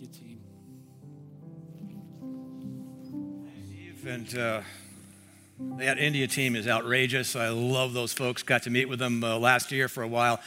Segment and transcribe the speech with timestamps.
[0.00, 0.38] You, team.
[4.06, 4.60] And uh,
[5.78, 7.34] that India team is outrageous.
[7.34, 8.44] I love those folks.
[8.44, 10.40] Got to meet with them uh, last year for a while.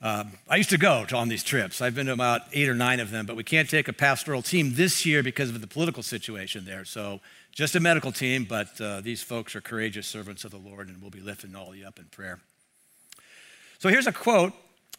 [0.00, 1.82] Um, I used to go to on these trips.
[1.82, 4.40] I've been to about eight or nine of them, but we can't take a pastoral
[4.40, 6.86] team this year because of the political situation there.
[6.86, 7.20] So
[7.52, 11.02] just a medical team, but uh, these folks are courageous servants of the Lord, and
[11.02, 12.40] we'll be lifting all you up in prayer.
[13.80, 14.54] So here's a quote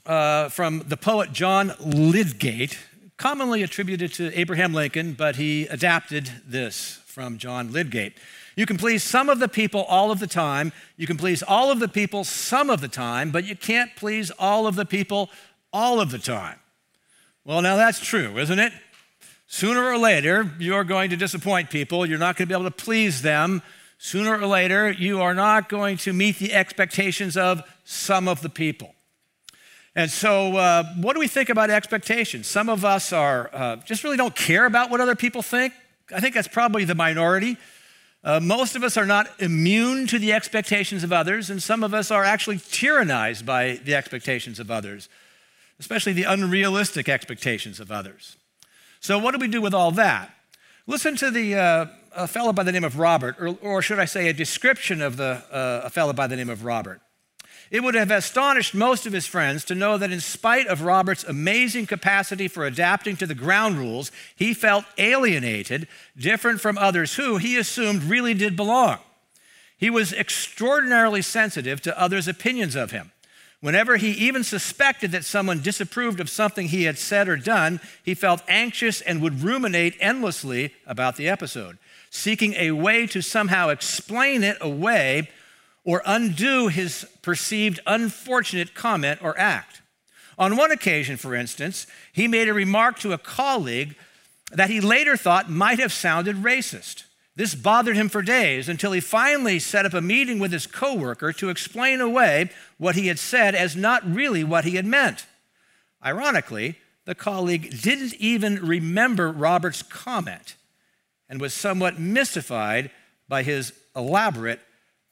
[0.06, 2.78] uh, from the poet John Lydgate,
[3.20, 8.14] commonly attributed to Abraham Lincoln, but he adapted this from John Lydgate.
[8.56, 10.72] You can please some of the people all of the time.
[10.96, 14.32] You can please all of the people some of the time, but you can't please
[14.40, 15.30] all of the people
[15.74, 16.60] all of the time.
[17.44, 18.72] Well, now that's true, isn't it?
[19.48, 22.06] Sooner or later, you're going to disappoint people.
[22.06, 23.62] You're not going to be able to please them.
[23.98, 28.50] Sooner or later, you are not going to meet the expectations of some of the
[28.50, 28.96] people.
[30.00, 32.48] And so, uh, what do we think about expectations?
[32.48, 35.74] Some of us are uh, just really don't care about what other people think.
[36.16, 37.58] I think that's probably the minority.
[38.24, 41.94] Uh, most of us are not immune to the expectations of others, and some of
[41.94, 45.10] us are actually tyrannized by the expectations of others,
[45.82, 48.38] especially the unrealistic expectations of others.
[49.02, 50.34] So, what do we do with all that?
[50.88, 54.06] Listen to the, uh, a fellow by the name of Robert, or, or should I
[54.06, 57.02] say, a description of the, uh, a fellow by the name of Robert.
[57.72, 61.24] It would have astonished most of his friends to know that, in spite of Robert's
[61.24, 67.38] amazing capacity for adapting to the ground rules, he felt alienated, different from others who
[67.38, 68.98] he assumed really did belong.
[69.78, 73.12] He was extraordinarily sensitive to others' opinions of him.
[73.62, 78.14] Whenever he even suspected that someone disapproved of something he had said or done, he
[78.14, 81.78] felt anxious and would ruminate endlessly about the episode,
[82.10, 85.30] seeking a way to somehow explain it away
[85.90, 89.82] or undo his perceived unfortunate comment or act.
[90.38, 93.96] On one occasion, for instance, he made a remark to a colleague
[94.52, 97.06] that he later thought might have sounded racist.
[97.36, 101.34] This bothered him for days until he finally set up a meeting with his coworker
[101.34, 105.26] to explain away what he had said as not really what he had meant.
[106.06, 110.56] Ironically, the colleague didn't even remember Robert's comment
[111.28, 112.92] and was somewhat mystified
[113.28, 114.60] by his elaborate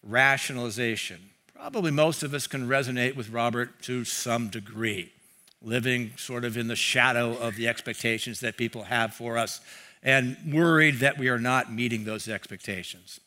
[0.04, 1.20] rationalization.
[1.56, 5.12] Probably most of us can resonate with Robert to some degree,
[5.62, 9.60] living sort of in the shadow of the expectations that people have for us
[10.04, 13.20] and worried that we are not meeting those expectations.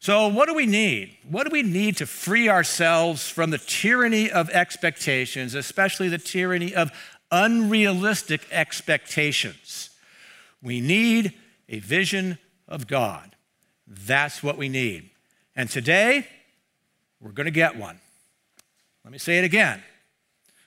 [0.00, 1.16] So, what do we need?
[1.28, 6.74] What do we need to free ourselves from the tyranny of expectations, especially the tyranny
[6.74, 6.90] of
[7.30, 9.90] unrealistic expectations?
[10.60, 11.34] We need
[11.68, 13.36] a vision of God.
[13.86, 15.11] That's what we need.
[15.54, 16.26] And today,
[17.20, 18.00] we're going to get one.
[19.04, 19.82] Let me say it again.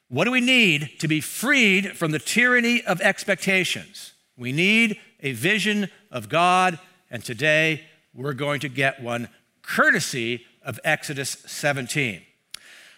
[0.10, 4.14] What do we need to be freed from the tyranny of expectations?
[4.38, 6.78] We need a vision of God,
[7.10, 9.30] and today we're going to get one
[9.64, 12.22] courtesy of Exodus 17.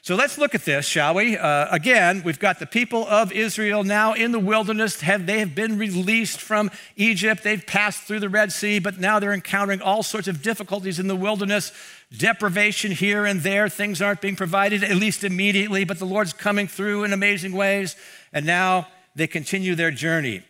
[0.08, 1.38] So let's look at this, shall we?
[1.38, 5.02] Uh, again, we've got the people of Israel now in the wilderness.
[5.02, 7.44] Have, they have been released from Egypt.
[7.44, 11.10] They've passed through the Red Sea, but now they're encountering all sorts of difficulties in
[11.10, 11.74] the wilderness
[12.18, 13.68] deprivation here and there.
[13.68, 17.98] Things aren't being provided, at least immediately, but the Lord's coming through in amazing ways.
[18.32, 20.42] And now they continue their journey.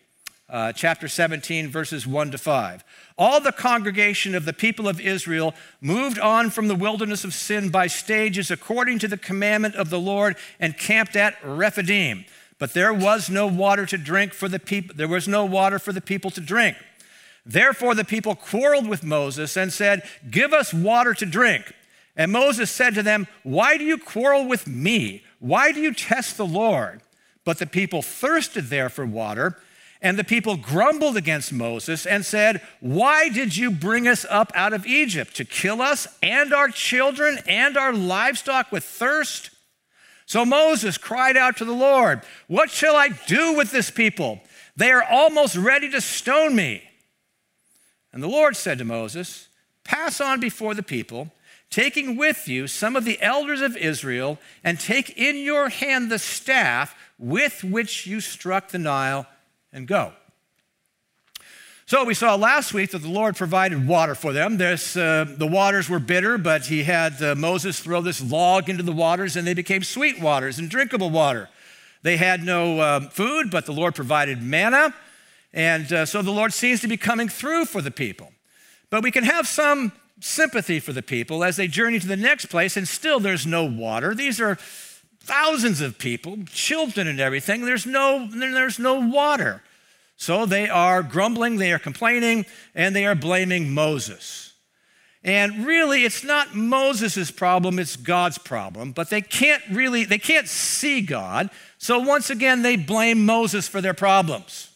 [0.50, 2.84] Uh, chapter 17, verses 1 to 5
[3.18, 7.69] all the congregation of the people of Israel moved on from the wilderness of sin
[7.69, 12.25] by stages according to the commandment of the Lord and camped at Rephidim.
[12.59, 15.91] But there was no water to drink for the people, there was no water for
[15.91, 16.78] the people to drink.
[17.46, 21.74] Therefore the people quarreled with Moses and said, "Give us water to drink."
[22.16, 25.24] And Moses said to them, "Why do you quarrel with me?
[25.40, 27.02] Why do you test the Lord?"
[27.46, 29.57] But the people thirsted there for water.
[30.02, 34.74] And the people grumbled against Moses and said, Why did you bring us up out
[34.74, 35.35] of Egypt?
[35.38, 39.50] To kill us and our children and our livestock with thirst?
[40.28, 44.42] So Moses cried out to the Lord, What shall I do with this people?
[44.75, 46.83] They are almost ready to stone me.
[48.13, 49.48] And the Lord said to Moses,
[49.83, 51.31] Pass on before the people,
[51.72, 56.19] taking with you some of the elders of Israel, and take in your hand the
[56.19, 59.25] staff with which you struck the Nile
[59.77, 60.12] and go.
[61.85, 64.57] So we saw last week that the Lord provided water for them.
[64.57, 68.83] This, uh, the waters were bitter, but he had uh, Moses throw this log into
[68.83, 71.47] the waters and they became sweet waters and drinkable water.
[72.01, 74.94] They had no um, food, but the Lord provided manna.
[75.53, 78.33] And uh, so the Lord seems to be coming through for the people.
[78.89, 82.47] But we can have some sympathy for the people as they journey to the next
[82.47, 84.13] place, and still there's no water.
[84.13, 84.57] These are
[85.21, 87.65] thousands of people, children and everything.
[87.65, 89.62] There's no, there's no water.
[90.18, 94.54] So they are grumbling, they are complaining, and they are blaming Moses.
[95.24, 98.92] And really, it's not Moses' problem, it's God's problem.
[98.92, 101.50] But they can't really, they can't see God.
[101.78, 104.69] So once again, they blame Moses for their problems.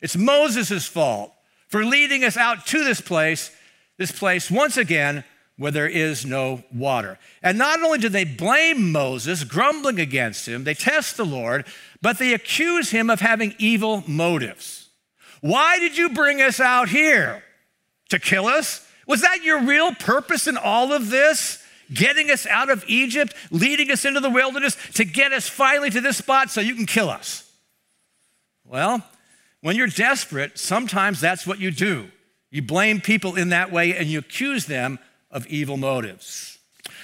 [0.00, 1.32] It's Moses' fault
[1.68, 3.50] for leading us out to this place,
[3.98, 5.24] this place once again
[5.58, 7.18] where there is no water.
[7.42, 11.66] And not only do they blame Moses, grumbling against him, they test the Lord,
[12.02, 14.90] but they accuse him of having evil motives.
[15.40, 17.42] Why did you bring us out here?
[18.10, 18.86] To kill us?
[19.06, 21.62] Was that your real purpose in all of this?
[21.92, 26.00] Getting us out of Egypt, leading us into the wilderness to get us finally to
[26.00, 27.50] this spot so you can kill us?
[28.64, 29.04] Well,
[29.60, 32.08] when you're desperate, sometimes that's what you do.
[32.50, 34.98] You blame people in that way and you accuse them
[35.30, 36.58] of evil motives.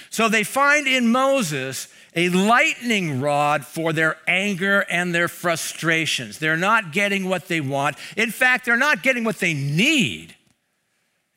[0.09, 6.39] So they find in Moses a lightning rod for their anger and their frustrations.
[6.39, 7.97] They're not getting what they want.
[8.17, 10.35] In fact, they're not getting what they need.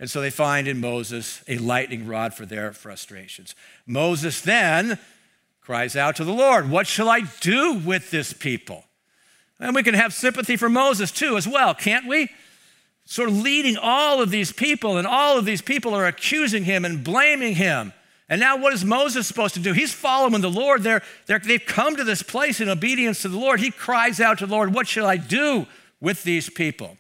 [0.01, 3.55] And so they find in Moses a lightning rod for their frustrations.
[3.87, 4.99] Moses then
[5.61, 8.85] cries out to the Lord, What shall I do with this people?
[9.61, 12.29] And we can have sympathy for Moses too, as well, can't we?
[13.05, 16.85] sort of leading all of these people, and all of these people are accusing him
[16.85, 17.93] and blaming him.
[18.33, 19.75] And now, what is Moses supposed to do?
[19.75, 20.83] He's following the Lord.
[20.83, 23.61] They're, they're, they've come to this place in obedience to the Lord.
[23.61, 25.67] He cries out to the Lord, What shall I do
[26.01, 26.97] with these people?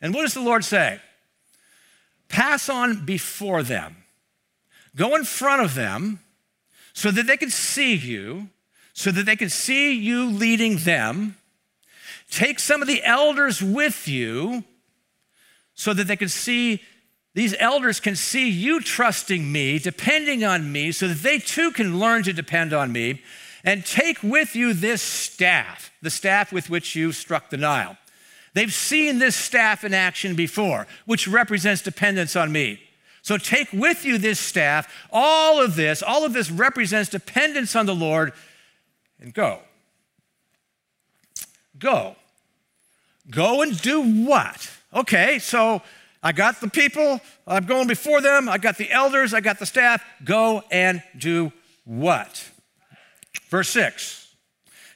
[0.00, 1.00] And what does the Lord say?
[2.28, 3.96] Pass on before them,
[4.94, 6.20] go in front of them
[6.92, 8.48] so that they can see you,
[8.92, 11.34] so that they can see you leading them.
[12.30, 14.62] Take some of the elders with you
[15.74, 16.80] so that they can see,
[17.36, 22.00] these elders can see you trusting me, depending on me, so that they too can
[22.00, 23.20] learn to depend on me.
[23.62, 27.98] And take with you this staff, the staff with which you struck the Nile.
[28.54, 32.80] They've seen this staff in action before, which represents dependence on me.
[33.20, 34.90] So take with you this staff.
[35.12, 38.32] All of this, all of this represents dependence on the Lord,
[39.20, 39.58] and go.
[41.78, 42.16] Go.
[43.30, 44.70] Go and do what?
[44.94, 45.82] Okay, so
[46.26, 49.64] I got the people, I'm going before them, I got the elders, I got the
[49.64, 50.02] staff.
[50.24, 51.52] Go and do
[51.84, 52.50] what?
[53.48, 54.34] Verse 6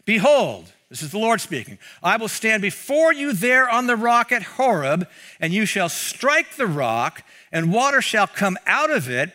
[0.05, 1.79] Behold, this is the Lord speaking.
[2.03, 5.06] I will stand before you there on the rock at Horeb,
[5.38, 7.23] and you shall strike the rock,
[7.53, 9.31] and water shall come out of it,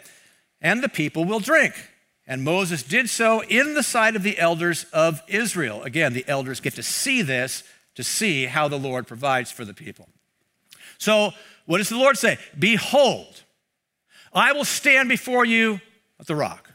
[0.60, 1.76] and the people will drink.
[2.28, 5.82] And Moses did so in the sight of the elders of Israel.
[5.84, 7.64] Again, the elders get to see this,
[7.94, 10.10] to see how the Lord provides for the people.
[10.98, 11.34] So,
[11.66, 12.38] what does the Lord say?
[12.58, 13.44] Behold,
[14.34, 15.82] I will stand before you
[16.20, 16.72] at the rock.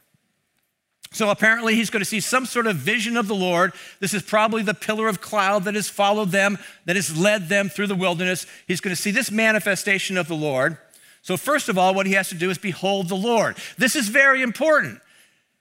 [1.12, 3.72] So apparently, he's going to see some sort of vision of the Lord.
[3.98, 7.68] This is probably the pillar of cloud that has followed them, that has led them
[7.68, 8.46] through the wilderness.
[8.68, 10.78] He's going to see this manifestation of the Lord.
[11.22, 13.56] So, first of all, what he has to do is behold the Lord.
[13.76, 15.00] This is very important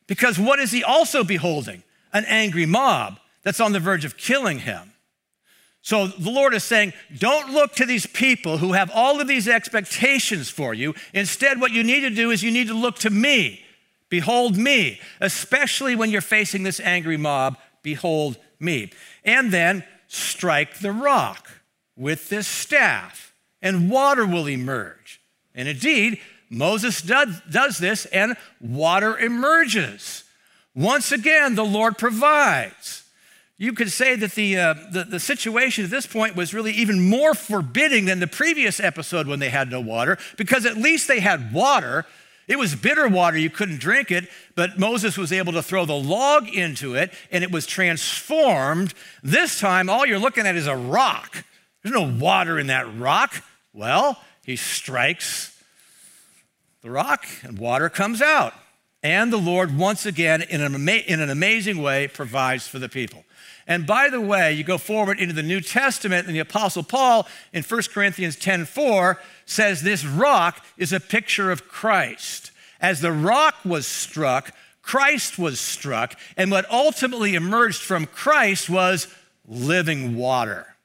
[0.06, 1.84] because what is he also beholding?
[2.14, 4.94] An angry mob that's on the verge of killing him.
[5.82, 9.48] So the Lord is saying, don't look to these people who have all of these
[9.48, 10.94] expectations for you.
[11.14, 13.64] Instead, what you need to do is you need to look to me.
[14.10, 17.58] Behold me, especially when you're facing this angry mob.
[17.82, 18.92] Behold me.
[19.24, 21.50] And then strike the rock
[21.96, 25.22] with this staff, and water will emerge.
[25.54, 26.20] And indeed,
[26.50, 30.24] Moses does, this, and water emerges.
[30.74, 32.99] Once again, the Lord provides
[33.60, 37.10] you could say that the, uh, the, the, situation at this point was really even
[37.10, 41.20] more forbidding than the previous episode when they had no water, because at least they
[41.20, 42.06] had water.
[42.48, 45.94] It was bitter water, you couldn't drink it, but Moses was able to throw the
[45.94, 48.94] log into it and it was transformed.
[49.22, 51.44] This time, all you're looking at is a rock.
[51.84, 53.44] There's no water in that rock.
[53.74, 55.62] Well, he strikes
[56.82, 58.54] the rock and water comes out.
[59.04, 62.90] And the Lord, once again, in an, ama- in an amazing way, provides for the
[62.90, 63.24] people.
[63.70, 67.28] And by the way, you go forward into the New Testament, and the Apostle Paul
[67.54, 72.50] in 1 Corinthians 10 4 says this rock is a picture of Christ.
[72.82, 79.08] As the rock was struck, Christ was struck, and what ultimately emerged from Christ was
[79.48, 80.76] living water.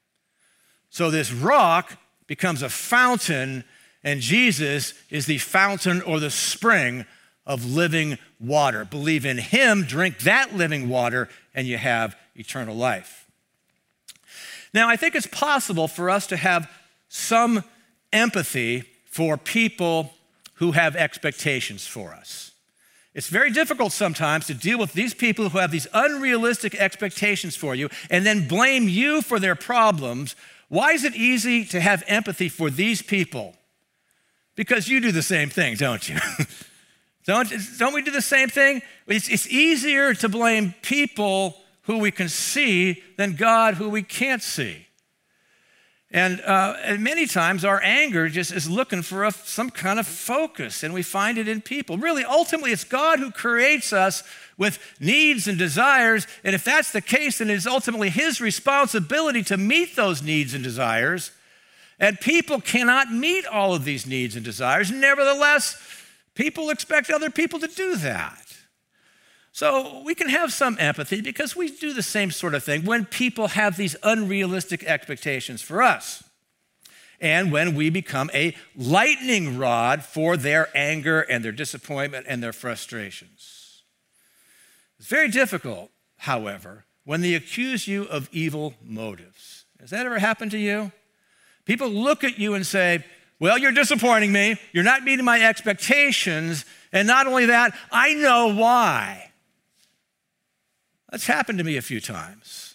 [0.90, 3.64] So this rock becomes a fountain,
[4.02, 7.06] and Jesus is the fountain or the spring
[7.46, 8.84] of living water.
[8.84, 13.26] Believe in Him, drink that living water, and you have eternal life.
[14.72, 16.70] Now, I think it's possible for us to have
[17.08, 17.62] some
[18.12, 20.12] empathy for people
[20.54, 22.52] who have expectations for us.
[23.14, 27.74] It's very difficult sometimes to deal with these people who have these unrealistic expectations for
[27.74, 30.34] you and then blame you for their problems
[30.68, 33.54] Why is it easy to have empathy for these people?
[34.56, 36.16] Because you do the same thing, don't you?
[37.26, 38.82] don't, don't we do the same thing?
[39.06, 44.42] It's, it's easier to blame people who we can see than God who we can't
[44.42, 44.86] see.
[46.10, 50.06] And, uh, and many times our anger just is looking for a, some kind of
[50.06, 51.98] focus, and we find it in people.
[51.98, 54.22] Really, ultimately, it's God who creates us
[54.56, 56.28] with needs and desires.
[56.44, 60.62] And if that's the case, then it's ultimately His responsibility to meet those needs and
[60.62, 61.32] desires.
[61.98, 64.92] And people cannot meet all of these needs and desires.
[64.92, 65.76] Nevertheless,
[66.36, 68.43] people expect other people to do that.
[69.54, 73.04] So we can have some empathy because we do the same sort of thing when
[73.04, 76.24] people have these unrealistic expectations for us.
[77.20, 82.52] And when we become a lightning rod for their anger and their disappointment and their
[82.52, 83.84] frustrations.
[84.98, 89.66] It's very difficult, however, when they accuse you of evil motives.
[89.78, 90.90] Has that ever happened to you?
[91.64, 93.04] People look at you and say,
[93.38, 94.56] Well, you're disappointing me.
[94.72, 96.64] You're not meeting my expectations.
[96.90, 99.30] And not only that, I know why.
[101.14, 102.74] That's happened to me a few times.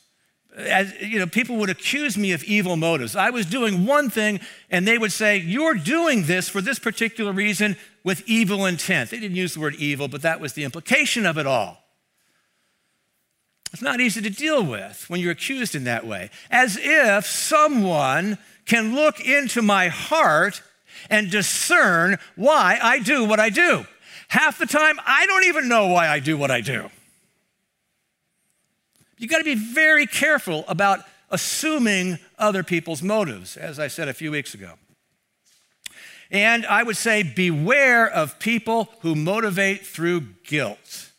[0.56, 3.14] As, you know, people would accuse me of evil motives.
[3.14, 4.40] I was doing one thing,
[4.72, 9.10] and they would say, You're doing this for this particular reason with evil intent.
[9.10, 11.84] They didn't use the word evil, but that was the implication of it all.
[13.74, 16.30] It's not easy to deal with when you're accused in that way.
[16.50, 20.64] As if someone can look into my heart
[21.10, 23.86] and discern why I do what I do.
[24.30, 26.90] Half the time, I don't even know why I do what I do.
[29.20, 34.14] You got to be very careful about assuming other people's motives, as I said a
[34.14, 34.72] few weeks ago.
[36.32, 41.12] And I would say, beware of people who motivate through guilt.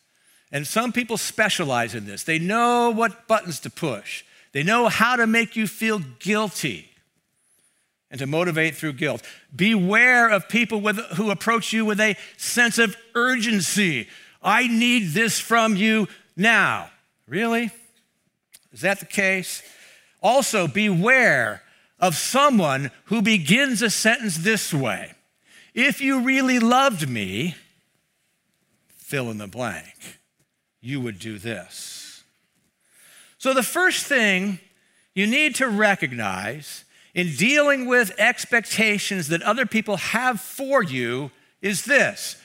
[0.51, 2.23] And some people specialize in this.
[2.23, 6.89] They know what buttons to push, they know how to make you feel guilty
[8.09, 9.21] and to motivate through guilt.
[9.55, 14.09] Beware of people with, who approach you with a sense of urgency.
[14.41, 16.89] I need this from you now.
[17.27, 17.71] Really?
[18.71, 19.61] Is that the case?
[20.21, 21.63] Also, beware
[21.99, 25.13] of someone who begins a sentence this way
[25.73, 27.55] If you really loved me,
[28.87, 30.19] fill in the blank,
[30.79, 32.23] you would do this.
[33.37, 34.59] So, the first thing
[35.13, 41.85] you need to recognize in dealing with expectations that other people have for you is
[41.85, 42.37] this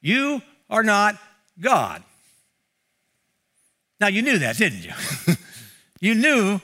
[0.00, 1.18] you are not
[1.60, 2.02] God.
[4.00, 5.34] Now, you knew that, didn't you?
[6.00, 6.60] You knew,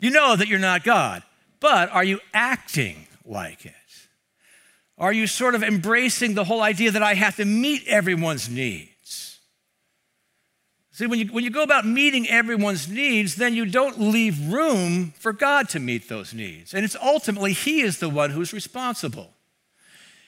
[0.00, 1.22] you know that you're not God,
[1.60, 3.74] but are you acting like it?
[4.96, 9.38] Are you sort of embracing the whole idea that I have to meet everyone's needs?
[10.98, 15.12] See, when you, when you go about meeting everyone's needs, then you don't leave room
[15.16, 16.74] for God to meet those needs.
[16.74, 19.30] And it's ultimately He is the one who's responsible.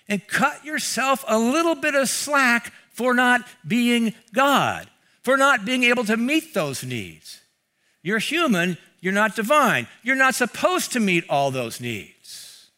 [0.09, 4.89] And cut yourself a little bit of slack for not being God,
[5.23, 7.40] for not being able to meet those needs.
[8.03, 9.87] You're human, you're not divine.
[10.03, 12.71] You're not supposed to meet all those needs.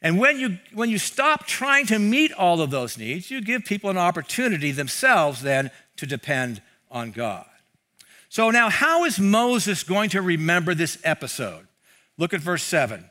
[0.00, 3.64] And when you, when you stop trying to meet all of those needs, you give
[3.64, 7.46] people an opportunity themselves then to depend on God.
[8.28, 11.66] So now, how is Moses going to remember this episode?
[12.16, 13.04] Look at verse 7.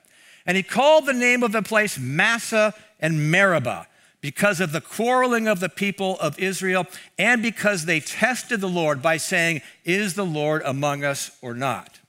[0.46, 3.88] And he called the name of the place Massah and Meribah
[4.22, 6.86] because of the quarreling of the people of Israel
[7.18, 12.00] and because they tested the Lord by saying, Is the Lord among us or not?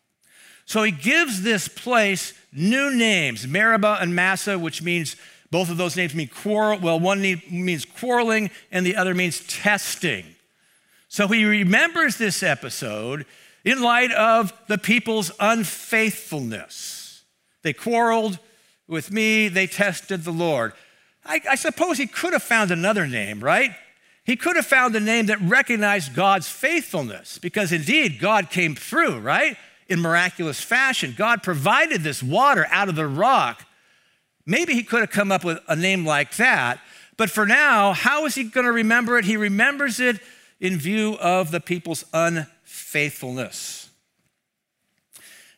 [0.65, 5.17] So he gives this place new names, Meribah and Massah, which means
[5.51, 6.79] both of those names mean quarrel.
[6.79, 10.25] Well, one means quarreling and the other means testing.
[11.09, 13.25] So he remembers this episode
[13.65, 17.23] in light of the people's unfaithfulness.
[17.63, 18.39] They quarreled
[18.87, 20.73] with me, they tested the Lord.
[21.29, 23.73] I, I suppose he could have found another name, right?
[24.25, 29.21] He could have found a name that recognized God's faithfulness because indeed God came through,
[29.21, 29.57] right?
[29.89, 31.15] In miraculous fashion.
[31.17, 33.65] God provided this water out of the rock.
[34.47, 36.81] Maybe he could have come up with a name like that.
[37.19, 39.25] But for now, how is he going to remember it?
[39.25, 40.21] He remembers it
[40.61, 43.91] in view of the people's unfaithfulness.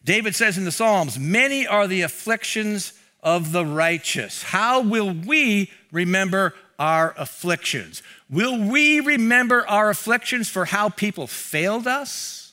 [0.02, 4.42] David says in the Psalms, Many are the afflictions of the righteous.
[4.42, 8.02] How will we remember our afflictions?
[8.30, 12.52] Will we remember our afflictions for how people failed us?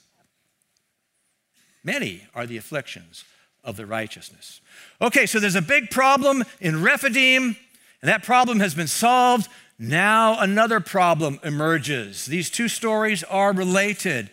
[1.83, 3.23] Many are the afflictions
[3.63, 4.59] of the righteousness.
[5.01, 7.55] Okay, so there's a big problem in Rephidim,
[8.01, 9.47] and that problem has been solved.
[9.79, 12.25] Now another problem emerges.
[12.25, 14.29] These two stories are related.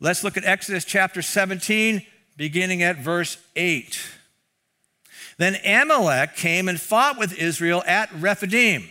[0.00, 4.00] Let's look at Exodus chapter 17, beginning at verse 8.
[5.36, 8.90] Then Amalek came and fought with Israel at Rephidim.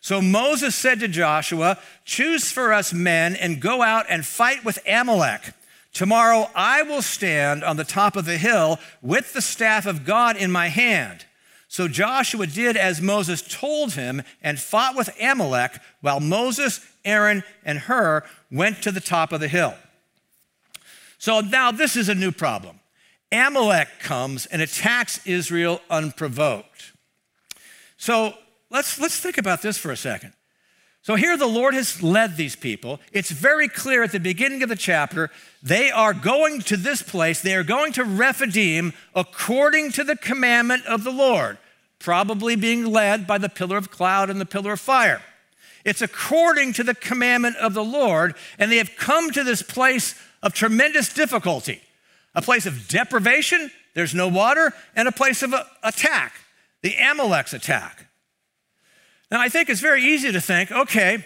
[0.00, 4.78] So Moses said to Joshua, Choose for us men and go out and fight with
[4.88, 5.52] Amalek.
[5.92, 10.36] Tomorrow I will stand on the top of the hill with the staff of God
[10.36, 11.26] in my hand.
[11.68, 17.78] So Joshua did as Moses told him and fought with Amalek while Moses, Aaron, and
[17.78, 19.74] Hur went to the top of the hill.
[21.18, 22.79] So now this is a new problem.
[23.32, 26.92] Amalek comes and attacks Israel unprovoked.
[27.96, 28.34] So
[28.70, 30.32] let's, let's think about this for a second.
[31.02, 33.00] So here the Lord has led these people.
[33.12, 35.30] It's very clear at the beginning of the chapter,
[35.62, 37.40] they are going to this place.
[37.40, 41.56] They are going to Rephidim according to the commandment of the Lord,
[41.98, 45.22] probably being led by the pillar of cloud and the pillar of fire.
[45.84, 50.14] It's according to the commandment of the Lord, and they have come to this place
[50.42, 51.80] of tremendous difficulty,
[52.34, 56.34] a place of deprivation, there's no water, and a place of attack,
[56.82, 58.06] the Amalek's attack.
[59.30, 61.24] Now, I think it's very easy to think, okay,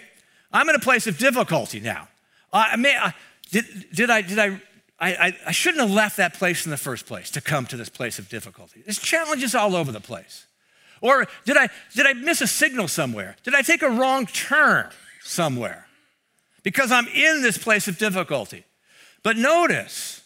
[0.51, 2.07] I'm in a place of difficulty now.
[2.53, 3.13] I may, I,
[3.51, 4.61] did, did I, did I,
[4.99, 7.89] I, I shouldn't have left that place in the first place to come to this
[7.89, 8.81] place of difficulty.
[8.85, 10.45] There's challenges all over the place.
[11.01, 13.35] Or did I, did I miss a signal somewhere?
[13.43, 14.89] Did I take a wrong turn
[15.21, 15.87] somewhere?
[16.63, 18.63] Because I'm in this place of difficulty.
[19.21, 20.21] But notice,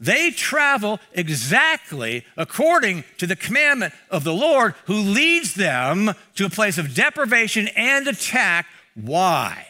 [0.00, 6.50] they travel exactly according to the commandment of the Lord who leads them to a
[6.50, 8.66] place of deprivation and attack.
[8.94, 9.68] Why?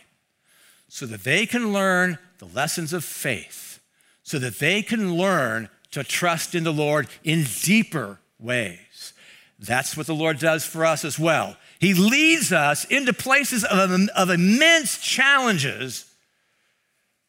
[0.88, 3.80] So that they can learn the lessons of faith,
[4.22, 9.12] so that they can learn to trust in the Lord in deeper ways.
[9.58, 11.56] That's what the Lord does for us as well.
[11.80, 16.06] He leads us into places of, of immense challenges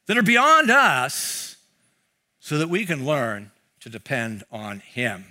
[0.05, 1.50] that are beyond us
[2.51, 5.23] so that we can learn to depend on Him.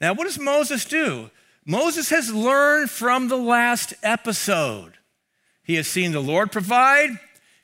[0.00, 1.30] Now, what does Moses do?
[1.64, 4.94] Moses has learned from the last episode.
[5.62, 7.10] He has seen the Lord provide,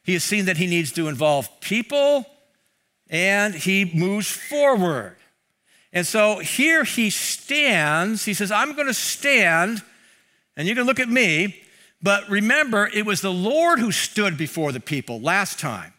[0.05, 2.27] he has seen that he needs to involve people,
[3.11, 5.17] and he moves forward.
[5.93, 8.25] And so here he stands.
[8.25, 9.83] He says, I'm going to stand,
[10.57, 11.61] and you can look at me.
[12.01, 15.95] But remember, it was the Lord who stood before the people last time.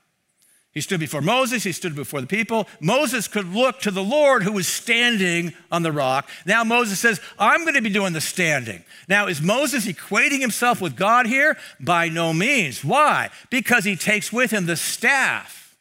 [0.76, 2.68] He stood before Moses, he stood before the people.
[2.82, 6.30] Moses could look to the Lord who was standing on the rock.
[6.46, 8.84] Now Moses says, I'm going to be doing the standing.
[9.08, 11.56] Now, is Moses equating himself with God here?
[11.80, 12.84] By no means.
[12.84, 13.30] Why?
[13.50, 15.78] Because he takes with him the staff,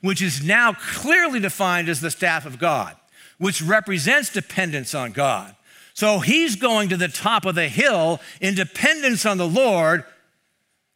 [0.00, 2.96] which is now clearly defined as the staff of God,
[3.36, 5.54] which represents dependence on God.
[5.92, 10.04] So he's going to the top of the hill in dependence on the Lord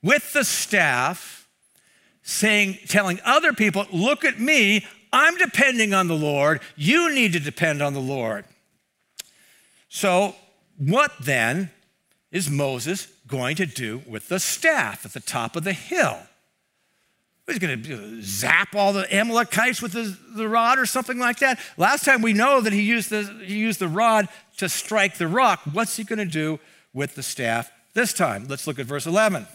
[0.02, 1.41] with the staff
[2.22, 6.60] saying, telling other people, look at me, I'm depending on the Lord.
[6.76, 8.44] You need to depend on the Lord.
[9.88, 10.34] So,
[10.78, 11.70] what then
[12.30, 16.18] is Moses going to do with the staff at the top of the hill?
[17.46, 21.58] He's going to zap all the Amalekites with the, the, rod or something like that.
[21.76, 25.26] Last time we know that he used, the, he used the rod to strike the
[25.26, 25.60] rock.
[25.72, 26.60] What's he going to do
[26.94, 28.46] with the staff this time?
[28.48, 29.46] Let's look at verse 11.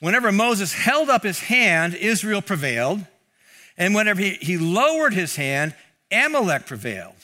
[0.00, 3.06] Whenever Moses held up his hand, Israel prevailed.
[3.76, 5.74] And whenever he, he lowered his hand,
[6.10, 7.14] Amalek prevailed.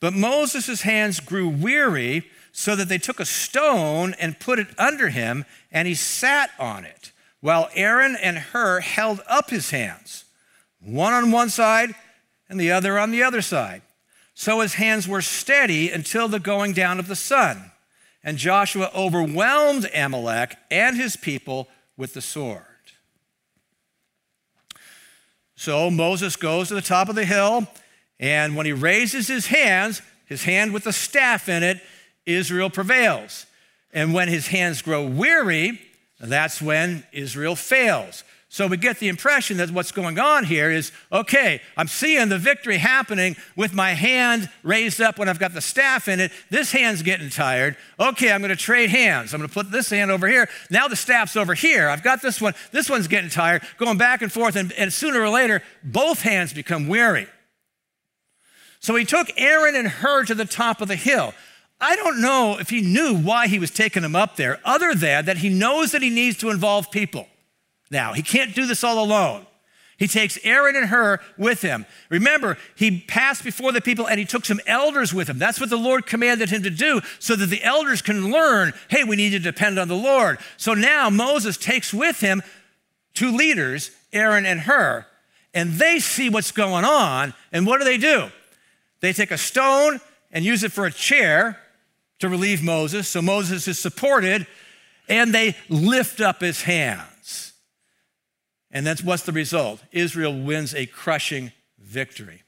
[0.00, 5.08] But Moses' hands grew weary, so that they took a stone and put it under
[5.08, 10.24] him, and he sat on it, while Aaron and Hur held up his hands,
[10.80, 11.94] one on one side
[12.48, 13.82] and the other on the other side.
[14.34, 17.70] So his hands were steady until the going down of the sun.
[18.22, 21.68] And Joshua overwhelmed Amalek and his people
[22.00, 22.64] with the sword.
[25.54, 27.68] So Moses goes to the top of the hill,
[28.18, 31.82] and when he raises his hands, his hand with the staff in it,
[32.24, 33.44] Israel prevails.
[33.92, 35.78] And when his hands grow weary,
[36.18, 38.24] that's when Israel fails.
[38.52, 42.36] So we get the impression that what's going on here is okay, I'm seeing the
[42.36, 46.32] victory happening with my hand raised up when I've got the staff in it.
[46.50, 47.76] This hand's getting tired.
[48.00, 49.32] Okay, I'm going to trade hands.
[49.32, 50.48] I'm going to put this hand over here.
[50.68, 51.88] Now the staff's over here.
[51.88, 52.54] I've got this one.
[52.72, 54.56] This one's getting tired, going back and forth.
[54.56, 57.28] And, and sooner or later, both hands become weary.
[58.80, 61.34] So he took Aaron and Hur to the top of the hill.
[61.80, 65.26] I don't know if he knew why he was taking them up there, other than
[65.26, 67.28] that he knows that he needs to involve people
[67.90, 68.12] now.
[68.12, 69.46] He can't do this all alone.
[70.00, 71.84] He takes Aaron and Hur with him.
[72.08, 75.38] Remember, he passed before the people and he took some elders with him.
[75.38, 79.04] That's what the Lord commanded him to do so that the elders can learn hey,
[79.04, 80.38] we need to depend on the Lord.
[80.56, 82.42] So now Moses takes with him
[83.12, 85.04] two leaders, Aaron and Hur,
[85.52, 87.34] and they see what's going on.
[87.52, 88.30] And what do they do?
[89.00, 90.00] They take a stone
[90.32, 91.60] and use it for a chair
[92.20, 93.06] to relieve Moses.
[93.06, 94.46] So Moses is supported,
[95.10, 97.02] and they lift up his hands.
[98.70, 99.82] And that's what's the result?
[99.92, 102.42] Israel wins a crushing victory.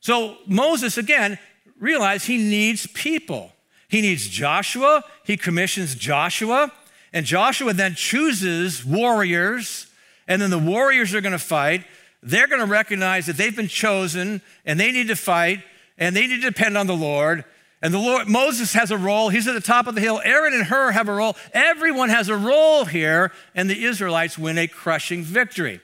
[0.00, 1.38] So Moses, again,
[1.78, 3.52] realized he needs people.
[3.88, 5.04] He needs Joshua.
[5.24, 6.72] He commissions Joshua.
[7.12, 9.86] And Joshua then chooses warriors,
[10.26, 11.84] and then the warriors are going to fight.
[12.22, 15.62] They're going to recognize that they've been chosen and they need to fight
[15.98, 17.44] and they need to depend on the Lord.
[17.82, 19.28] And the Lord, Moses has a role.
[19.28, 20.20] He's at the top of the hill.
[20.24, 21.36] Aaron and Hur have a role.
[21.52, 25.80] Everyone has a role here, and the Israelites win a crushing victory.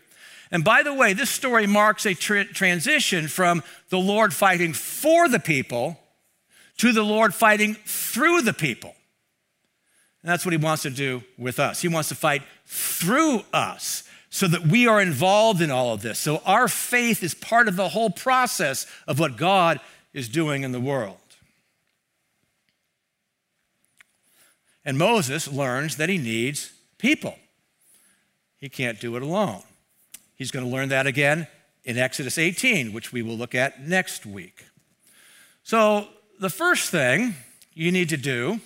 [0.52, 5.28] And by the way, this story marks a tra- transition from the Lord fighting for
[5.28, 5.98] the people
[6.78, 8.94] to the Lord fighting through the people.
[10.22, 11.82] And that's what he wants to do with us.
[11.82, 16.18] He wants to fight through us so that we are involved in all of this.
[16.18, 19.80] So our faith is part of the whole process of what God
[20.12, 21.18] is doing in the world.
[24.88, 27.36] And Moses learns that he needs people.
[28.56, 29.60] He can't do it alone.
[30.34, 31.46] He's going to learn that again
[31.84, 34.64] in Exodus 18, which we will look at next week.
[35.62, 36.08] So,
[36.40, 37.34] the first thing
[37.74, 38.60] you need to do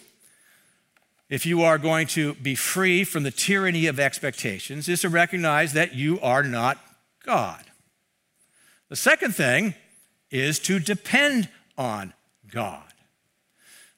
[1.28, 5.72] if you are going to be free from the tyranny of expectations is to recognize
[5.72, 6.78] that you are not
[7.26, 7.64] God.
[8.90, 9.74] The second thing
[10.30, 12.12] is to depend on
[12.48, 12.91] God.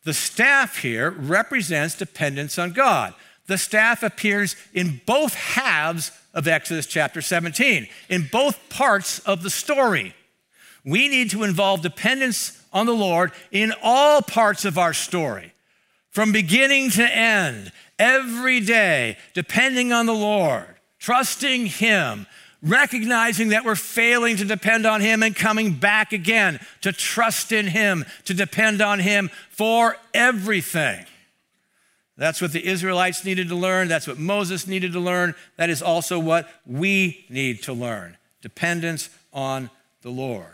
[0.04, 3.14] The staff here represents dependence on God.
[3.46, 9.50] The staff appears in both halves of Exodus chapter 17, in both parts of the
[9.50, 10.14] story.
[10.84, 15.52] We need to involve dependence on the Lord in all parts of our story,
[16.10, 22.26] from beginning to end, every day, depending on the Lord, trusting Him,
[22.64, 27.66] recognizing that we're failing to depend on Him and coming back again to trust in
[27.66, 31.04] Him, to depend on Him for everything.
[32.16, 33.88] That's what the Israelites needed to learn.
[33.88, 35.34] That's what Moses needed to learn.
[35.56, 39.70] That is also what we need to learn dependence on
[40.02, 40.46] the Lord.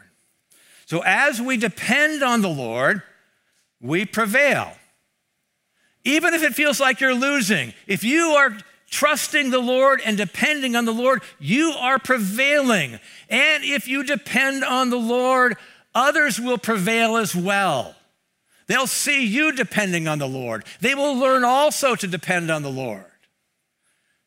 [0.86, 3.02] So, as we depend on the Lord,
[3.80, 4.72] we prevail.
[6.04, 8.56] Even if it feels like you're losing, if you are
[8.90, 12.98] trusting the Lord and depending on the Lord, you are prevailing.
[13.28, 15.56] And if you depend on the Lord,
[15.94, 17.94] others will prevail as well.
[18.66, 20.64] They'll see you depending on the Lord.
[20.80, 23.04] They will learn also to depend on the Lord.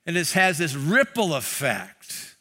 [0.06, 2.36] And it has this ripple effect.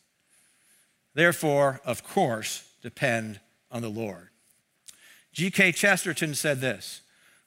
[1.15, 3.39] Therefore, of course, depend
[3.71, 4.29] on the Lord.
[5.33, 5.73] G.K.
[5.73, 7.03] Chesterton said this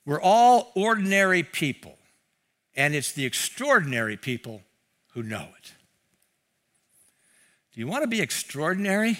[0.05, 1.97] We're all ordinary people
[2.75, 4.61] and it's the extraordinary people
[5.13, 5.73] who know it.
[7.73, 9.19] Do you want to be extraordinary?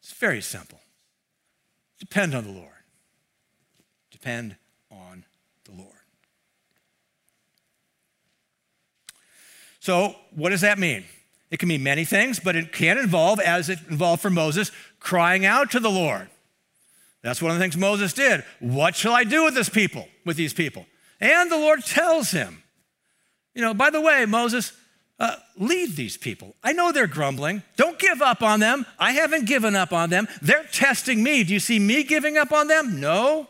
[0.00, 0.80] It's very simple.
[1.98, 2.68] Depend on the Lord.
[4.10, 4.56] Depend
[4.90, 5.24] on
[5.64, 5.92] the Lord.
[9.80, 11.04] So, what does that mean?
[11.50, 15.46] It can mean many things, but it can involve, as it involved for Moses, crying
[15.46, 16.28] out to the Lord.
[17.22, 18.44] That's one of the things Moses did.
[18.60, 20.86] What shall I do with this people, with these people?
[21.20, 22.62] And the Lord tells him,
[23.54, 24.72] you know, by the way, Moses,
[25.18, 26.54] uh, lead these people.
[26.62, 27.62] I know they're grumbling.
[27.76, 28.84] Don't give up on them.
[28.98, 30.28] I haven't given up on them.
[30.42, 31.42] They're testing me.
[31.42, 33.00] Do you see me giving up on them?
[33.00, 33.48] No.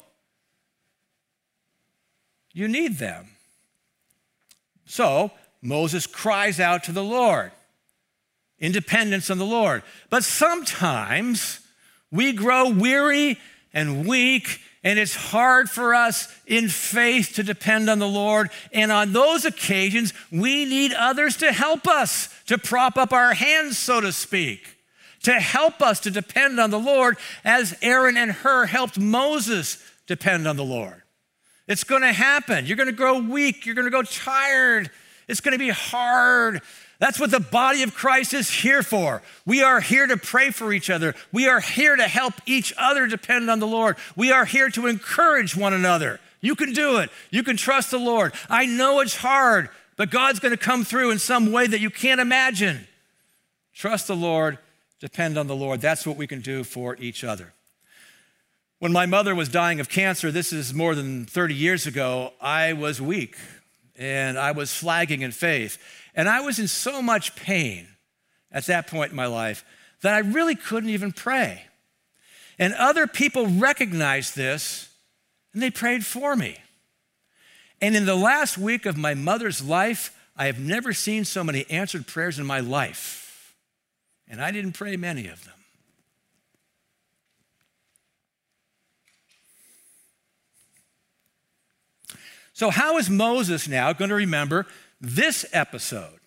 [2.53, 3.27] You need them.
[4.85, 7.51] So Moses cries out to the Lord,
[8.61, 9.83] independence on the Lord.
[10.09, 11.61] But sometimes
[12.13, 13.39] we grow weary
[13.75, 18.51] and weak and it's hard for us in faith to depend on the Lord.
[18.73, 23.79] And on those occasions, we need others to help us, to prop up our hands,
[23.79, 24.77] so to speak,
[25.25, 30.47] to help us to depend on the Lord as Aaron and Hur helped Moses depend
[30.47, 31.03] on the Lord.
[31.67, 32.67] It's going to happen.
[32.67, 33.67] You're going to grow weak.
[33.67, 34.89] You're going to go tired.
[35.27, 36.63] It's going to be hard.
[36.99, 39.23] That's what the body of Christ is here for.
[39.45, 41.15] We are here to pray for each other.
[41.31, 43.97] We are here to help each other depend on the Lord.
[44.17, 46.21] We are here to encourage one another.
[46.41, 47.11] You can do it.
[47.31, 48.33] You can trust the Lord.
[48.49, 51.91] I know it's hard, but God's going to come through in some way that you
[51.91, 52.87] can't imagine.
[53.75, 54.59] Trust the Lord,
[55.01, 55.81] depend on the Lord.
[55.83, 57.53] That's what we can do for each other.
[58.79, 62.75] When my mother was dying of cancer, this is more than 30 years ago, I
[62.75, 63.37] was weak
[63.99, 65.79] and I was flagging in faith.
[66.17, 67.87] And I was in so much pain
[68.51, 69.65] at that point in my life
[70.01, 71.63] that I really couldn't even pray.
[72.59, 74.89] And other people recognized this
[75.53, 76.57] and they prayed for me.
[77.83, 81.67] And in the last week of my mother's life, I have never seen so many
[81.71, 83.55] answered prayers in my life.
[84.27, 85.53] And I didn't pray many of them.
[92.55, 94.67] So, how is Moses now going to remember
[95.01, 96.21] this episode?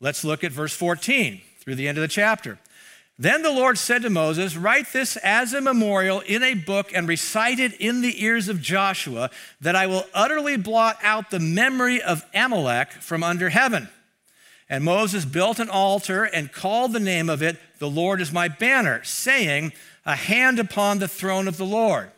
[0.00, 2.58] Let's look at verse 14 through the end of the chapter.
[3.18, 7.08] Then the Lord said to Moses, Write this as a memorial in a book and
[7.08, 12.00] recite it in the ears of Joshua, that I will utterly blot out the memory
[12.00, 13.88] of Amalek from under heaven.
[14.68, 18.46] And Moses built an altar and called the name of it, The Lord is my
[18.46, 19.72] banner, saying,
[20.06, 22.10] A hand upon the throne of the Lord.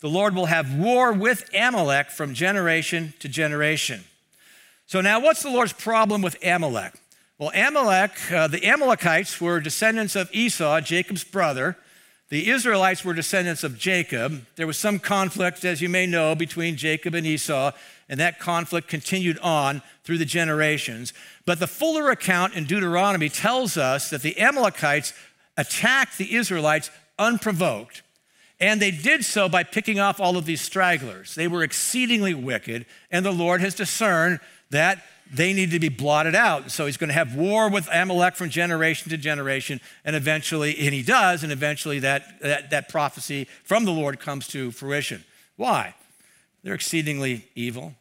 [0.00, 4.04] The Lord will have war with Amalek from generation to generation.
[4.88, 6.94] So, now what's the Lord's problem with Amalek?
[7.36, 11.76] Well, Amalek, uh, the Amalekites were descendants of Esau, Jacob's brother.
[12.30, 14.46] The Israelites were descendants of Jacob.
[14.56, 17.72] There was some conflict, as you may know, between Jacob and Esau,
[18.08, 21.12] and that conflict continued on through the generations.
[21.44, 25.12] But the fuller account in Deuteronomy tells us that the Amalekites
[25.58, 28.00] attacked the Israelites unprovoked.
[28.58, 31.34] And they did so by picking off all of these stragglers.
[31.34, 34.40] They were exceedingly wicked, and the Lord has discerned
[34.70, 35.02] that
[35.32, 36.70] they need to be blotted out.
[36.70, 40.94] So he's going to have war with Amalek from generation to generation, and eventually, and
[40.94, 45.24] he does, and eventually that, that, that prophecy from the Lord comes to fruition.
[45.56, 45.94] Why?
[46.62, 47.94] They're exceedingly evil.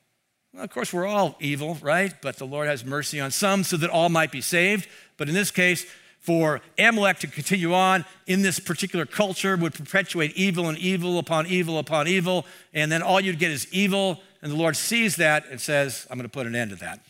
[0.54, 2.14] Well, of course, we're all evil, right?
[2.22, 4.88] But the Lord has mercy on some so that all might be saved.
[5.18, 5.86] But in this case,
[6.20, 11.48] for Amalek to continue on in this particular culture would perpetuate evil and evil upon
[11.48, 14.22] evil upon evil, and then all you'd get is evil.
[14.48, 17.02] And the Lord sees that and says, I'm going to put an end to that.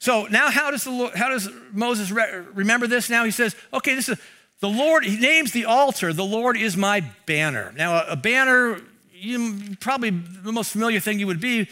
[0.00, 3.08] So now, how does, the, Lord, how does Moses re- remember this?
[3.08, 4.20] Now he says, okay, this is
[4.60, 7.72] the Lord, he names the altar, the Lord is my banner.
[7.74, 8.82] Now, a, a banner,
[9.14, 11.70] you, probably the most familiar thing you would be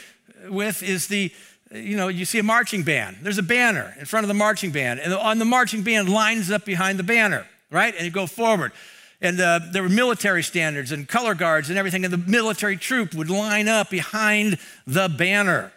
[0.49, 1.31] with is the,
[1.71, 3.19] you know, you see a marching band.
[3.21, 6.51] There's a banner in front of the marching band, and on the marching band lines
[6.51, 7.95] up behind the banner, right?
[7.95, 8.73] And you go forward.
[9.21, 13.15] And uh, there were military standards and color guards and everything, and the military troop
[13.15, 15.73] would line up behind the banner.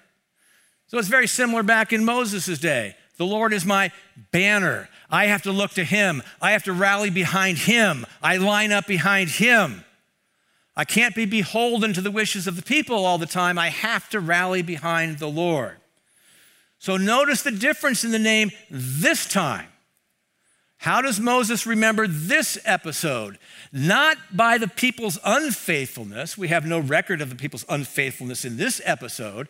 [0.88, 2.96] So it's very similar back in Moses' day.
[3.18, 3.92] The Lord is my
[4.32, 4.90] banner.
[5.10, 6.24] I have to look to him.
[6.42, 8.06] I have to rally behind him.
[8.22, 9.84] I line up behind him.
[10.76, 13.60] I can't be beholden to the wishes of the people all the time.
[13.60, 15.78] I have to rally behind the Lord.
[16.80, 19.68] So notice the difference in the name this time.
[20.84, 23.40] How does Moses remember this episode?
[23.72, 26.38] Not by the people's unfaithfulness.
[26.38, 29.48] We have no record of the people's unfaithfulness in this episode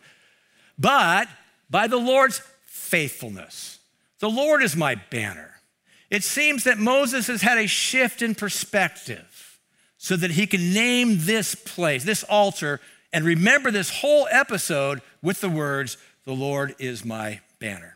[0.78, 1.26] but
[1.68, 3.80] by the Lord's faithfulness.
[4.20, 5.60] The Lord is my banner.
[6.08, 9.58] It seems that Moses has had a shift in perspective
[9.98, 12.80] so that he can name this place, this altar,
[13.12, 17.93] and remember this whole episode with the words, The Lord is my banner.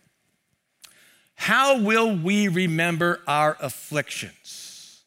[1.38, 5.02] How will we remember our afflictions?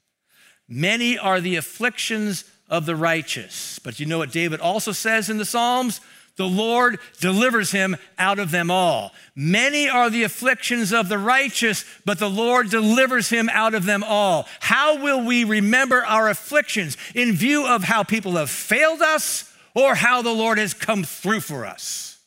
[0.68, 3.80] Many are the afflictions of the righteous.
[3.80, 6.00] But you know what David also says in the Psalms?
[6.38, 9.12] The Lord delivers him out of them all.
[9.36, 14.02] Many are the afflictions of the righteous, but the Lord delivers him out of them
[14.02, 14.48] all.
[14.62, 19.96] How will we remember our afflictions in view of how people have failed us or
[19.96, 22.20] how the Lord has come through for us?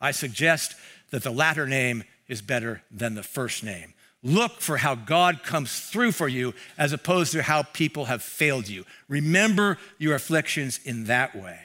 [0.00, 0.74] I suggest
[1.10, 3.92] that the latter name is better than the first name.
[4.22, 8.68] Look for how God comes through for you as opposed to how people have failed
[8.68, 8.84] you.
[9.08, 11.58] Remember your afflictions in that way.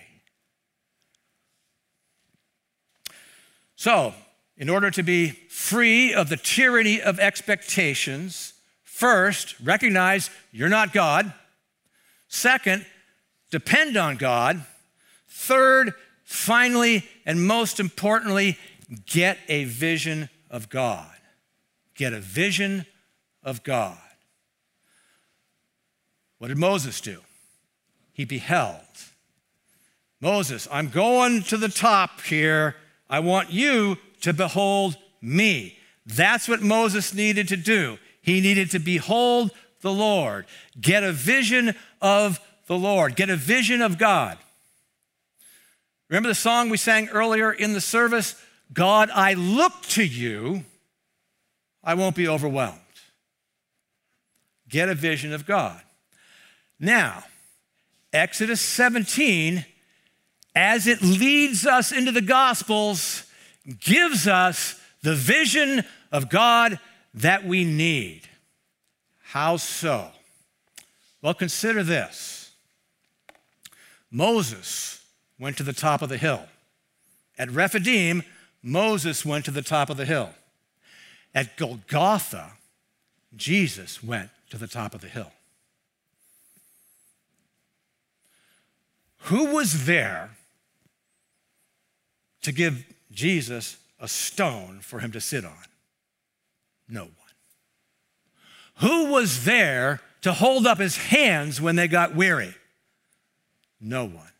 [3.75, 4.13] So,
[4.57, 11.31] in order to be free of the tyranny of expectations, first, recognize you're not God.
[12.29, 12.85] Second,
[13.51, 14.65] depend on God.
[15.27, 18.57] Third, finally, and most importantly,
[19.05, 21.11] get a vision of God.
[21.95, 22.85] Get a vision
[23.43, 23.97] of God.
[26.37, 27.21] What did Moses do?
[28.11, 28.81] He beheld.
[30.21, 32.75] Moses, I'm going to the top here
[33.09, 35.77] I want you to behold me.
[36.05, 37.97] That's what Moses needed to do.
[38.21, 40.47] He needed to behold the Lord,
[40.79, 44.39] get a vision of the Lord, get a vision of God.
[46.09, 48.41] Remember the song we sang earlier in the service?
[48.73, 50.65] God, I look to you,
[51.83, 52.79] I won't be overwhelmed.
[54.67, 55.81] Get a vision of God.
[56.79, 57.23] Now,
[58.11, 59.65] Exodus 17
[60.55, 63.25] as it leads us into the Gospels,
[63.79, 66.79] gives us the vision of God
[67.13, 68.21] that we need.
[69.21, 70.09] How so?
[71.21, 72.51] Well, consider this
[74.09, 75.03] Moses
[75.37, 76.45] went to the top of the hill.
[77.37, 78.23] At Rephidim,
[78.65, 80.31] Moses went to the top of the hill.
[81.35, 82.53] At Golgotha,
[83.35, 85.31] Jesus went to the top of the hill.
[89.25, 90.31] Who was there
[92.41, 95.65] to give Jesus a stone for him to sit on?
[96.89, 97.11] No one.
[98.77, 102.55] Who was there to hold up his hands when they got weary?
[103.79, 104.31] No one.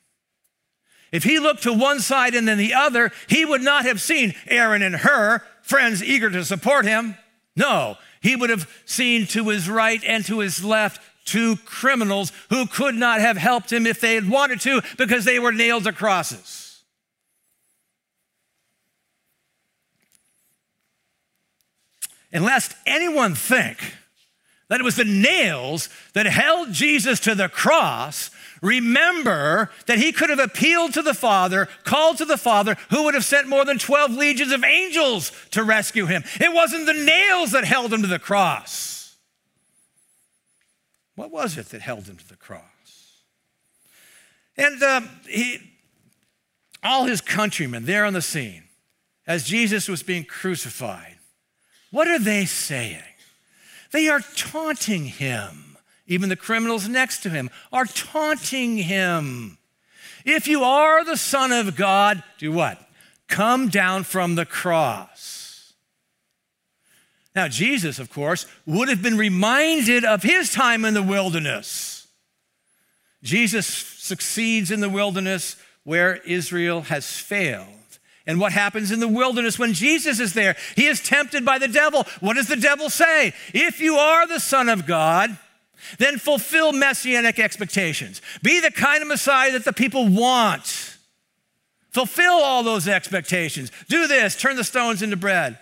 [1.16, 4.36] If he looked to one side and then the other, he would not have seen
[4.48, 7.16] Aaron and Hur friends eager to support him.
[7.56, 12.68] No, he would have seen to his right and to his left two criminals who
[12.68, 15.94] could not have helped him if they had wanted to because they were nailed to
[15.94, 16.84] crosses.
[22.34, 23.80] And lest anyone think
[24.68, 30.30] that it was the nails that held Jesus to the cross, remember that he could
[30.30, 33.78] have appealed to the Father, called to the Father, who would have sent more than
[33.78, 36.24] 12 legions of angels to rescue him.
[36.40, 39.16] It wasn't the nails that held him to the cross.
[41.16, 42.62] What was it that held him to the cross?
[44.58, 45.60] And um, he,
[46.84, 48.64] all his countrymen there on the scene,
[49.28, 51.18] as Jesus was being crucified,
[51.92, 53.02] what are they saying?
[53.96, 55.78] They are taunting him.
[56.06, 59.58] Even the criminals next to him are taunting him.
[60.26, 62.78] If you are the Son of God, do what?
[63.30, 65.72] Come down from the cross.
[67.34, 72.06] Now, Jesus, of course, would have been reminded of his time in the wilderness.
[73.24, 75.56] Jesus succeeds in the wilderness
[75.86, 77.85] where Israel has failed.
[78.28, 80.56] And what happens in the wilderness when Jesus is there?
[80.76, 82.06] He is tempted by the devil.
[82.22, 83.34] What does the devil say?
[83.54, 85.38] If you are the Son of God,
[86.00, 88.22] then fulfill messianic expectations.
[88.42, 90.98] Be the kind of Messiah that the people want.
[91.92, 93.72] Fulfill all those expectations.
[93.88, 95.60] Do this, turn the stones into bread.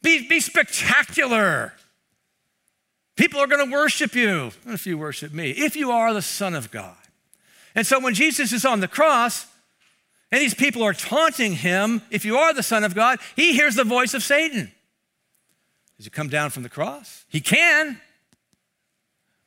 [0.00, 1.72] Be, be spectacular.
[3.16, 4.52] People are going to worship you.
[4.66, 6.96] If you worship me, if you are the Son of God.
[7.74, 9.46] And so when Jesus is on the cross,
[10.34, 13.76] and these people are taunting him, if you are the Son of God, he hears
[13.76, 14.72] the voice of Satan.
[15.96, 17.24] Does he come down from the cross?
[17.28, 18.00] He can,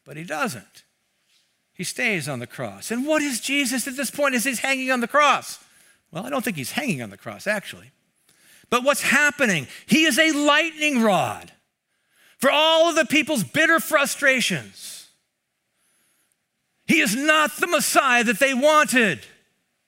[0.06, 0.86] but he doesn't.
[1.74, 2.90] He stays on the cross.
[2.90, 5.60] And what is Jesus at this point as he's hanging on the cross?
[6.10, 7.92] Well, I don't think he's hanging on the cross, actually.
[8.70, 9.68] But what's happening?
[9.88, 11.52] He is a lightning rod
[12.38, 15.10] for all of the people's bitter frustrations.
[16.86, 19.20] He is not the Messiah that they wanted.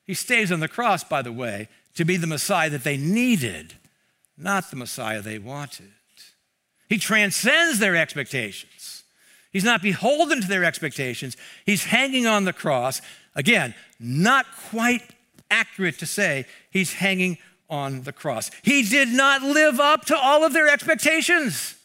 [0.10, 3.76] He stays on the cross, by the way, to be the Messiah that they needed,
[4.36, 5.91] not the Messiah they wanted.
[6.88, 9.04] He transcends their expectations.
[9.54, 11.38] He's not beholden to their expectations.
[11.63, 13.04] He's hanging on the cross.
[13.36, 15.04] Again, not quite
[15.52, 17.38] accurate to say he's hanging
[17.69, 18.50] on the cross.
[18.63, 21.76] He did not live up to all of their expectations.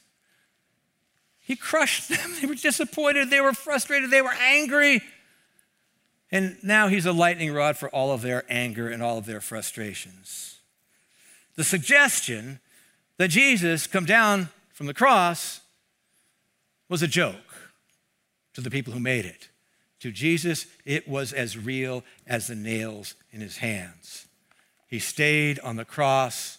[1.41, 2.37] He crushed them.
[2.41, 3.29] They were disappointed.
[3.29, 4.11] They were frustrated.
[4.11, 5.03] They were angry.
[6.31, 9.41] And now he's a lightning rod for all of their anger and all of their
[9.41, 10.59] frustrations.
[11.57, 12.61] The suggestion
[13.19, 15.61] that Jesus come down from the cross
[16.89, 17.73] was a joke
[18.55, 19.49] to the people who made it.
[20.01, 24.27] To Jesus, it was as real as the nails in his hands.
[24.87, 26.59] He stayed on the cross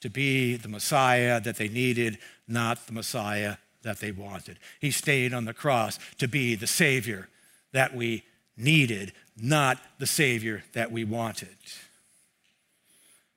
[0.00, 4.58] to be the Messiah that they needed, not the Messiah that they wanted.
[4.80, 7.28] He stayed on the cross to be the Savior
[7.72, 8.24] that we
[8.58, 11.56] needed, not the Savior that we wanted.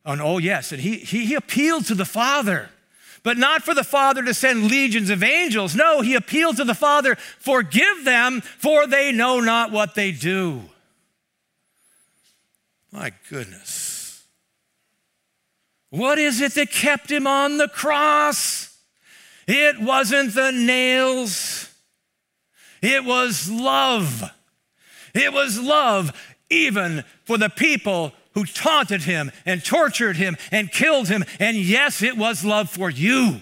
[0.03, 2.69] And oh, yes, and he, he, he appealed to the Father,
[3.23, 5.75] but not for the Father to send legions of angels.
[5.75, 10.63] No, he appealed to the Father, forgive them, for they know not what they do.
[12.91, 14.23] My goodness.
[15.91, 18.75] What is it that kept him on the cross?
[19.47, 21.69] It wasn't the nails,
[22.81, 24.31] it was love.
[25.13, 26.11] It was love
[26.49, 31.23] even for the people who taunted him and tortured him and killed him.
[31.39, 33.41] And yes, it was love for you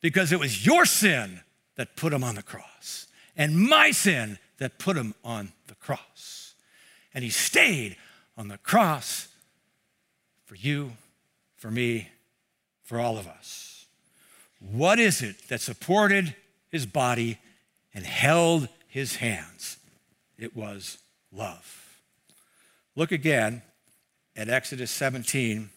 [0.00, 1.40] because it was your sin
[1.76, 6.54] that put him on the cross and my sin that put him on the cross.
[7.12, 7.96] And he stayed
[8.36, 9.28] on the cross
[10.44, 10.92] for you,
[11.56, 12.10] for me,
[12.82, 13.86] for all of us.
[14.60, 16.34] What is it that supported
[16.70, 17.38] his body
[17.92, 19.78] and held his hands?
[20.38, 20.98] It was
[21.32, 22.00] love.
[22.96, 23.62] Look again
[24.36, 25.70] at Exodus 17,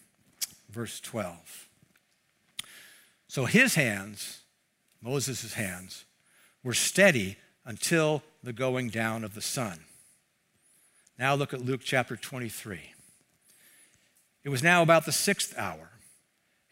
[0.70, 1.68] verse 12.
[3.28, 4.40] So his hands,
[5.02, 6.04] Moses' hands,
[6.62, 9.80] were steady until the going down of the sun.
[11.18, 12.80] Now look at Luke chapter 23.
[14.44, 15.90] It was now about the sixth hour,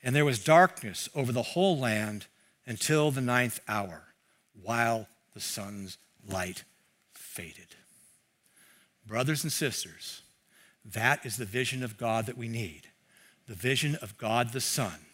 [0.03, 2.27] and there was darkness over the whole land
[2.65, 4.03] until the ninth hour,
[4.61, 6.65] while the sun's light
[7.37, 7.77] faded.
[9.07, 10.23] Brothers and sisters,
[10.85, 12.83] that is the vision of God that we need
[13.47, 15.07] the vision of God the Son,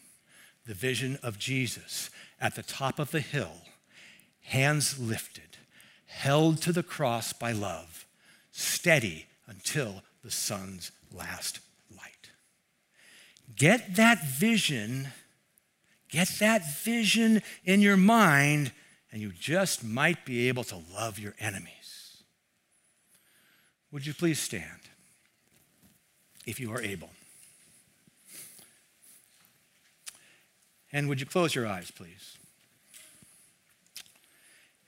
[0.67, 2.09] the vision of Jesus
[2.41, 3.53] at the top of the hill,
[4.41, 5.59] hands lifted,
[6.07, 8.07] held to the cross by love,
[8.51, 11.61] steady until the sun's last
[11.95, 12.31] light.
[13.55, 15.09] Get that vision,
[16.09, 18.73] get that vision in your mind,
[19.11, 21.82] and you just might be able to love your enemies.
[23.93, 24.89] Would you please stand
[26.47, 27.11] if you are able?
[30.93, 32.37] And would you close your eyes, please?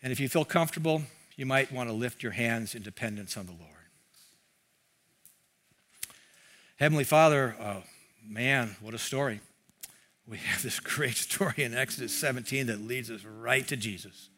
[0.03, 1.03] And if you feel comfortable,
[1.37, 3.71] you might want to lift your hands in dependence on the Lord.
[6.77, 7.83] Heavenly Father, oh,
[8.27, 9.41] man, what a story.
[10.27, 14.29] We have this great story in Exodus 17 that leads us right to Jesus,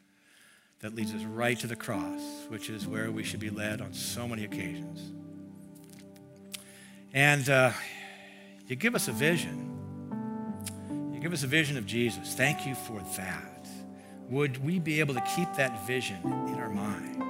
[0.80, 3.92] that leads us right to the cross, which is where we should be led on
[3.92, 5.12] so many occasions.
[7.14, 7.72] And uh,
[8.66, 9.72] you give us a vision.
[11.14, 12.34] You give us a vision of Jesus.
[12.34, 13.66] Thank you for that.
[14.28, 17.24] Would we be able to keep that vision in our minds?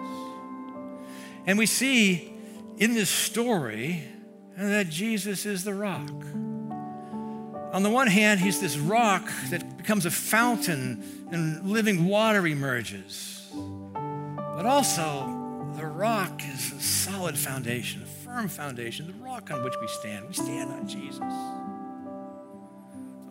[1.47, 2.32] And we see
[2.78, 4.03] in this story
[4.57, 6.11] that Jesus is the rock.
[7.72, 13.36] On the one hand, he's this rock that becomes a fountain and living water emerges.
[14.57, 19.75] But also, the rock is a solid foundation, a firm foundation, the rock on which
[19.79, 20.27] we stand.
[20.27, 21.21] We stand on Jesus.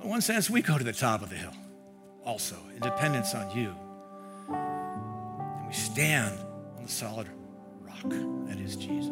[0.04, 1.54] In one sense, we go to the top of the hill
[2.24, 3.74] also, in dependence on you.
[4.50, 6.38] And we stand
[6.78, 7.28] on the solid
[7.82, 8.04] rock
[8.48, 9.10] that is Jesus.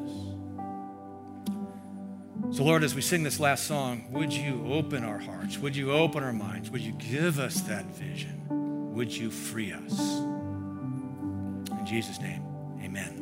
[2.52, 5.58] So, Lord, as we sing this last song, would you open our hearts?
[5.58, 6.70] Would you open our minds?
[6.70, 8.94] Would you give us that vision?
[8.94, 10.33] Would you free us?
[11.84, 12.42] In Jesus' name,
[12.82, 13.20] amen.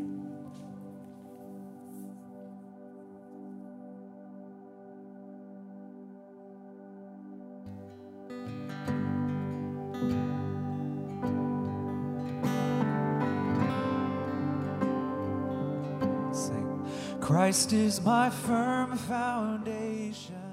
[17.19, 20.50] Christ is my firm foundation.